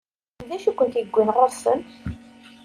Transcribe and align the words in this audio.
D 0.47 0.49
acu 0.55 0.69
i 0.71 0.73
kent-iwwin 0.77 1.33
ɣur-sen? 1.35 1.79